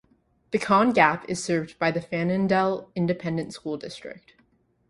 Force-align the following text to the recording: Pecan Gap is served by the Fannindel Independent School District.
Pecan 0.49 0.93
Gap 0.93 1.25
is 1.29 1.43
served 1.43 1.77
by 1.77 1.91
the 1.91 1.99
Fannindel 1.99 2.87
Independent 2.95 3.53
School 3.53 3.77
District. 3.77 4.33